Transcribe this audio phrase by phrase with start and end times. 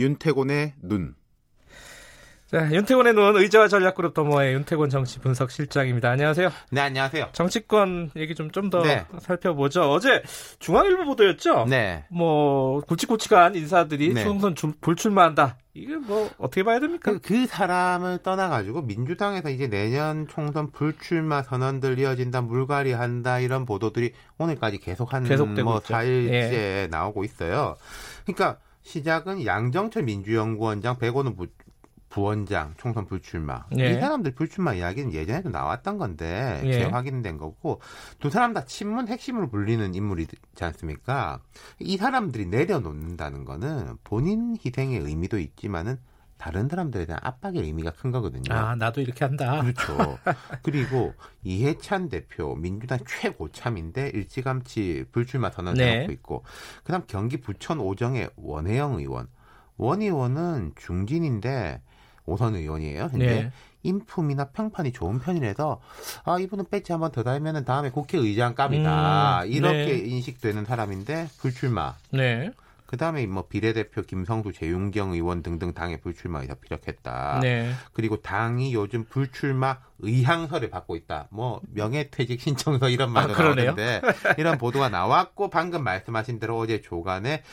[0.00, 1.14] 윤태곤의 눈.
[2.46, 6.10] 자, 윤태곤의 눈 의자와 전략그룹 더모의 윤태곤 정치 분석 실장입니다.
[6.10, 6.50] 안녕하세요.
[6.72, 7.28] 네, 안녕하세요.
[7.32, 9.04] 정치권 얘기 좀 좀더 네.
[9.20, 9.88] 살펴보죠.
[9.92, 10.22] 어제
[10.58, 11.66] 중앙일보 보도였죠?
[11.68, 12.06] 네.
[12.10, 14.24] 뭐 굵직굵직한 인사들이 네.
[14.24, 15.58] 총선 불출마한다.
[15.74, 17.12] 이게 뭐 어떻게 봐야 됩니까?
[17.12, 24.12] 그, 그 사람을 떠나가지고 민주당에서 이제 내년 총선 불출마 선언들 이어진다, 물갈이 한다 이런 보도들이
[24.38, 25.94] 오늘까지 계속한 계속되고 뭐 있죠.
[25.94, 26.88] 4일째 예.
[26.90, 27.76] 나오고 있어요.
[28.24, 31.36] 그러니까 시작은 양정철 민주연구원장 백오는
[32.10, 33.92] 부원장 총선 불출마 예.
[33.92, 36.72] 이 사람들 불출마 이야기는 예전에도 나왔던 건데 예.
[36.72, 37.80] 재확인된 거고
[38.18, 41.40] 두 사람 다 친문 핵심으로 불리는 인물이지 않습니까?
[41.78, 45.98] 이 사람들이 내려놓는다는 거는 본인 희생의 의미도 있지만은
[46.40, 48.54] 다른 사람들에 대한 압박의 의미가 큰 거거든요.
[48.54, 49.60] 아, 나도 이렇게 한다.
[49.60, 50.18] 그렇죠.
[50.62, 51.12] 그리고
[51.44, 56.00] 이해찬 대표 민주당 최고참인데 일찌감치 불출마 선언을 네.
[56.00, 56.42] 하고 있고
[56.82, 59.28] 그다음 경기 부천 오정의 원혜영 의원
[59.76, 61.82] 원 의원은 중진인데
[62.24, 63.08] 오선 의원이에요.
[63.10, 63.52] 근데 네.
[63.82, 65.80] 인품이나 평판이 좋은 편이라서
[66.24, 69.98] 아 이분은 배지 한번 더 달면은 다음에 국회의장 감이다 음, 이렇게 네.
[69.98, 71.96] 인식되는 사람인데 불출마.
[72.12, 72.50] 네.
[72.90, 77.38] 그 다음에 뭐 비례대표 김성수, 재윤경 의원 등등 당의 불출마 의사 피력했다.
[77.40, 77.70] 네.
[77.92, 81.28] 그리고 당이 요즘 불출마 의향서를 받고 있다.
[81.30, 84.00] 뭐 명예퇴직 신청서 이런 말도 아, 나오는데
[84.38, 87.44] 이런 보도가 나왔고 방금 말씀하신 대로 어제 조간에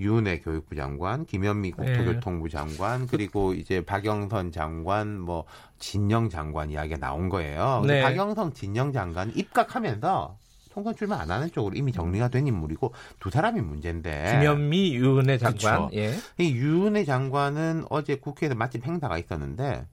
[0.00, 5.44] 유은혜 교육부 장관, 김현미 국토교통부 장관, 그리고 이제 박영선 장관, 뭐
[5.78, 7.84] 진영 장관 이야기가 나온 거예요.
[7.86, 8.02] 네.
[8.02, 10.38] 박영선, 진영 장관 입각하면서
[10.76, 14.32] 총선 출마 안 하는 쪽으로 이미 정리가 된 인물이고 두 사람이 문제인데.
[14.40, 15.88] 김현미, 유은혜 장관.
[15.94, 16.12] 예.
[16.36, 19.86] 이 유은혜 장관은 어제 국회에서 마침 행사가 있었는데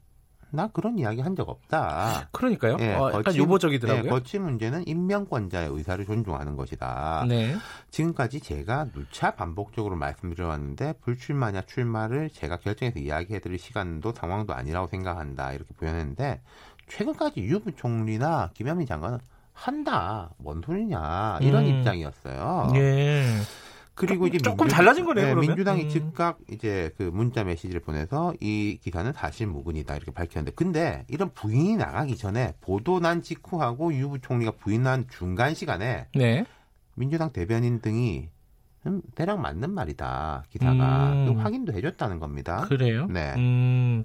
[0.52, 2.28] 나 그런 이야기 한 적 없다.
[2.34, 2.75] 그러니까요.
[2.81, 4.03] 예, 어, 약간 거치, 유보적이더라고요.
[4.03, 7.25] 예, 거치 문제는 임명권자의 의사를 존중하는 것이다.
[7.30, 7.56] 네.
[7.90, 15.53] 지금까지 제가 누차 반복적으로 말씀드려왔는데 불출마냐 출마를 제가 결정해서 이야기해드릴 시간도 상황도 아니라고 생각한다.
[15.53, 16.41] 이렇게 표현했는데
[16.90, 19.19] 최근까지 유부 총리나 김현민 장관은
[19.53, 20.31] 한다.
[20.38, 21.40] 뭔 소리냐.
[21.41, 21.69] 이런 음.
[21.69, 22.74] 입장이었어요.
[22.75, 23.24] 예.
[23.96, 25.36] 그리고 이제 조금 민주, 달라진 거네요.
[25.36, 25.90] 네, 민주당이 음.
[25.90, 31.75] 즉각 이제 그 문자 메시지를 보내서 이 기사는 사실 무근이다 이렇게 밝혔는데, 근데 이런 부인이
[31.75, 36.44] 나가기 전에 보도 난 직후하고 유 부총리가 부인한 중간 시간에 네.
[36.96, 38.30] 민주당 대변인 등이
[38.85, 41.39] 음, 대략 맞는 말이다 기사가 음.
[41.39, 42.66] 확인도 해줬다는 겁니다.
[42.67, 43.07] 그래요?
[43.09, 43.33] 네.
[43.38, 44.03] 음.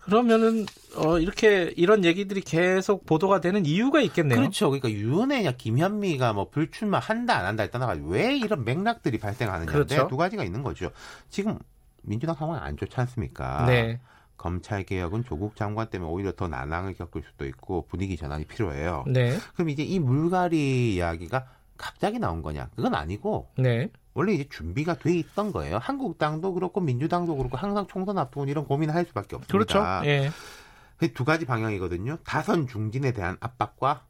[0.00, 0.66] 그러면은
[0.96, 4.38] 어, 이렇게 이런 얘기들이 계속 보도가 되는 이유가 있겠네요.
[4.38, 4.70] 그렇죠.
[4.70, 10.08] 그러니까 유은혜냐 김현미가 뭐 불출마 한다 안 한다에 떠나가 왜 이런 맥락들이 발생하느냐인데 그렇죠.
[10.08, 10.90] 두 가지가 있는 거죠.
[11.28, 11.58] 지금
[12.02, 13.66] 민주당 상황이 안 좋지 않습니까?
[13.66, 14.00] 네.
[14.36, 19.04] 검찰 개혁은 조국 장관 때문에 오히려 더 난항을 겪을 수도 있고 분위기 전환이 필요해요.
[19.06, 19.36] 네.
[19.54, 22.68] 그럼 이제 이 물갈이 이야기가 갑자기 나온 거냐?
[22.76, 23.88] 그건 아니고 네.
[24.16, 25.76] 원래 이제 준비가 돼 있던 거예요.
[25.76, 29.52] 한국당도 그렇고 민주당도 그렇고 항상 총선 앞두고 이런 고민을 할 수밖에 없습니다.
[29.52, 30.08] 그렇죠.
[30.08, 30.30] 예.
[31.12, 32.16] 두 가지 방향이거든요.
[32.24, 34.06] 다선 중진에 대한 압박과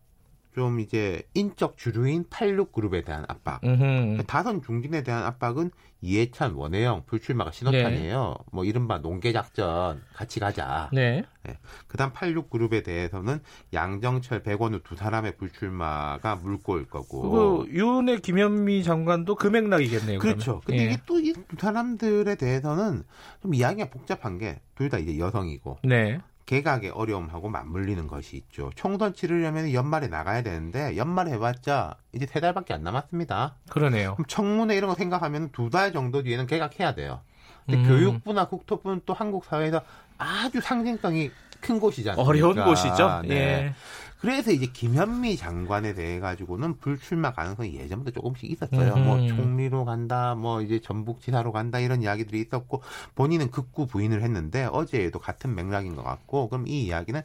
[0.56, 3.62] 좀 이제 인적 주류인 86그룹에 대한 압박.
[3.62, 4.22] 음흠.
[4.26, 8.34] 다선 중진에 대한 압박은 이해찬, 원혜영 불출마가 신호탄이에요.
[8.38, 8.44] 네.
[8.52, 10.88] 뭐 이른바 농계작전 같이 가자.
[10.94, 11.24] 네.
[11.42, 11.58] 네.
[11.88, 13.40] 그다음 86그룹에 대해서는
[13.74, 17.66] 양정철, 백원우 두 사람의 불출마가 물꼬일 거고.
[17.66, 20.18] 그 유은혜, 김현미 장관도 그 맥락이겠네요.
[20.20, 20.60] 그렇죠.
[20.60, 20.62] 그러면.
[20.64, 20.84] 근데 예.
[20.86, 23.02] 이게 또 이 두 사람들에 대해서는
[23.42, 25.78] 좀 이야기가 복잡한 게 둘 다 이제 여성이고.
[25.84, 26.18] 네.
[26.46, 28.70] 개각의 어려움하고 맞물리는 것이 있죠.
[28.76, 33.56] 총선 치르려면 연말에 나가야 되는데 연말에 해봤자 이제 세 달밖에 안 남았습니다.
[33.68, 34.14] 그러네요.
[34.14, 37.20] 그럼 청문회 이런 거 생각하면 두 달 정도 뒤에는 개각해야 돼요.
[37.66, 37.88] 근데 음.
[37.88, 39.82] 교육부나 국토부는 또 한국 사회에서
[40.16, 42.24] 아주 상징성이 큰 곳이잖아요.
[42.24, 43.22] 어려운 곳이죠.
[43.24, 43.34] 네.
[43.34, 43.74] 예.
[44.20, 48.96] 그래서 이제 김현미 장관에 대해 가지고는 불출마 가능성이 예전부터 조금씩 있었어요.
[48.96, 49.20] 뭐 음.
[49.20, 52.82] 뭐 총리로 간다, 뭐 이제 전북지사로 간다 이런 이야기들이 있었고
[53.14, 57.20] 본인은 극구 부인을 했는데 어제에도 같은 맥락인 것 같고 그럼 이 이야기는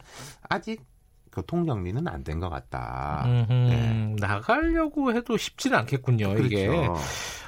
[0.49, 0.83] 아직
[1.31, 3.23] 교통 정리는 안 된 것 같다.
[3.47, 4.15] 네.
[4.19, 6.29] 나가려고 해도 쉽지는 않겠군요.
[6.33, 6.45] 그렇죠.
[6.45, 6.87] 이게.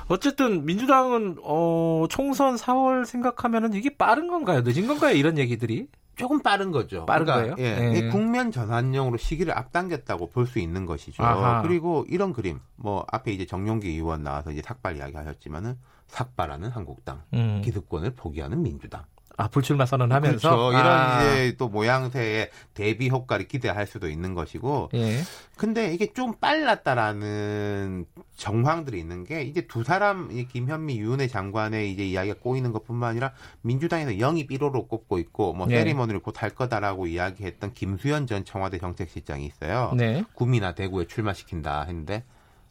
[0.07, 4.61] 어쨌든 민주당은 어 총선 4월 생각하면은 이게 빠른 건가요?
[4.63, 5.15] 늦은 건가요?
[5.15, 5.87] 이런 얘기들이?
[6.15, 7.05] 조금 빠른 거죠.
[7.05, 7.67] 빠른 그러니까, 거예요?
[7.67, 8.07] 예, 예.
[8.09, 11.23] 국면 전환용으로 시기를 앞당겼다고 볼 수 있는 것이죠.
[11.23, 11.61] 아하.
[11.61, 15.77] 그리고 이런 그림, 뭐 앞에 이제 정용기 의원 나와서 이제 삭발 이야기하셨지만은
[16.07, 17.61] 삭발하는 한국당, 음.
[17.63, 19.03] 기득권을 포기하는 민주당.
[19.35, 20.71] 아 불출마 선언하면서 그렇죠.
[20.77, 21.21] 이런 아.
[21.21, 24.89] 이제 또 모양새의 대비 효과를 기대할 수도 있는 것이고.
[24.93, 25.21] 예.
[25.57, 32.05] 근데 이게 좀 빨랐다라는 정황들이 있는 게 이제 두 사람 이 김현미 유은혜 장관의 이제
[32.05, 35.77] 이야기가 꼬이는 것뿐만 아니라 민주당에서 영입 1호로 꼽고 있고 뭐 예.
[35.77, 39.93] 세리머니를 곧 할 거다라고 이야기했던 김수현 전 청와대 정책실장이 있어요.
[39.95, 40.23] 네.
[40.33, 42.23] 구미나 대구에 출마시킨다 했는데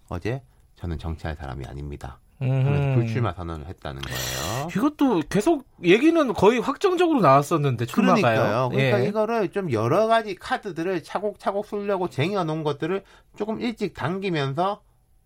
[0.09, 0.43] 어제
[0.77, 2.19] 저는 정치할 사람이 아닙니다.
[2.43, 4.69] 하면서 불출마 선언을 했다는 거예요.
[4.77, 8.21] 이것도 계속 얘기는 거의 확정적으로 나왔었는데 출마가요.
[8.21, 8.69] 그러니까요.
[8.71, 9.09] 그러니까 예.
[9.09, 13.03] 이거를 좀 여러 가지 카드들을 차곡차곡 쏠려고 쟁여 놓은 것들을
[13.37, 14.83] 조금 일찍 당기면서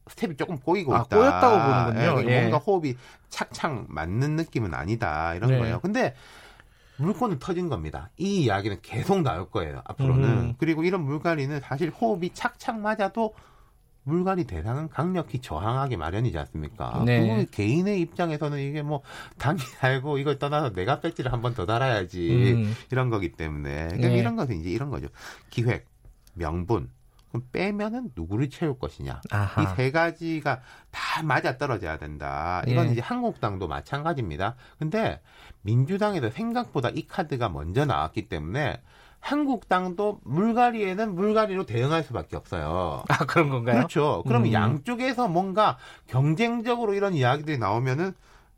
[0.09, 1.17] 스텝이 조금 꼬이고 아, 있다.
[1.17, 2.31] 꼬였다고 보는군요.
[2.31, 2.95] 예, 뭔가 호흡이
[3.29, 5.59] 착착 맞는 느낌은 아니다 이런 네.
[5.59, 5.81] 거예요.
[5.81, 6.15] 근데
[6.99, 8.11] 물건은 터진 겁니다.
[8.17, 9.83] 이 이야기는 계속 나올 거예요.
[9.85, 10.29] 앞으로는.
[10.29, 10.55] 음.
[10.59, 13.35] 그리고 이런 물갈이는 사실 호흡이 착착 맞아도
[14.07, 17.03] 물갈이 대상은 강력히 저항하기 마련이지 않습니까?
[17.05, 17.45] 네.
[17.45, 19.03] 그 개인의 입장에서는 이게 뭐
[19.39, 22.75] 당이 달고 이걸 떠나서 내가 배지를 한 번 더 달아야지 음.
[22.93, 24.19] 이런 거기 때문에 그러니까 네.
[24.19, 25.09] 이런 것은 이제 이런 거죠.
[25.51, 25.87] 기획,
[26.35, 26.89] 명분,
[27.31, 29.21] 그럼 빼면은 누구를 채울 것이냐.
[29.63, 30.61] 이 세 가지가
[30.93, 32.63] 다 맞아 떨어져야 된다.
[32.69, 32.93] 이건 예.
[32.93, 34.55] 이제 한국당도 마찬가지입니다.
[34.79, 35.21] 근데
[35.63, 38.81] 민주당에도 생각보다 이 카드가 먼저 나왔기 때문에
[39.27, 43.03] 한국당도 물갈이에는 물갈이로 대응할 수밖에 없어요.
[43.09, 43.79] 아 그런 건가요?
[43.79, 44.23] 그렇죠.
[44.25, 44.53] 그러면 음.
[44.53, 48.15] 양쪽에서 뭔가 경쟁적으로 이런 이야기들이 나오면은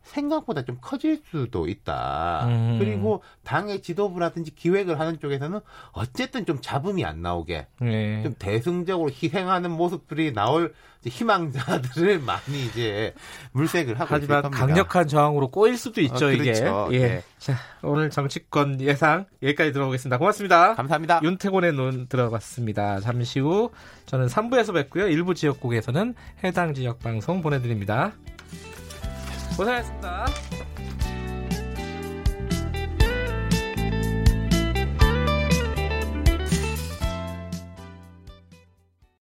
[0.08, 2.46] 생각보다 좀 커질 수도 있다.
[2.46, 2.76] 음.
[2.78, 5.60] 그리고 당의 지도부라든지 기획을 하는 쪽에서는
[5.93, 8.22] 어쨌든 좀 잡음이 안 나오게 네.
[8.22, 10.75] 좀 대승적으로 희생하는 모습들이 나올
[11.05, 13.14] 희망자들을 많이 이제
[13.52, 14.66] 물색을 하고 하지만 있을 겁니다.
[14.66, 16.88] 강력한 저항으로 꼬일 수도 있죠 어, 그렇죠.
[16.90, 16.99] 이게.
[16.99, 17.08] 예.
[17.08, 17.22] 네.
[17.38, 20.19] 자 오늘 정치권 예상 여기까지 들어보겠습니다.
[20.19, 20.75] 고맙습니다.
[20.75, 21.20] 감사합니다.
[21.22, 23.00] 윤태곤의 눈 들어봤습니다.
[23.00, 23.70] 잠시 후
[24.06, 25.06] 저는 3부에서 뵙고요.
[25.08, 28.12] 일부 지역국에서는 해당 지역 방송 보내드립니다.
[29.58, 30.26] 고생하셨습니다.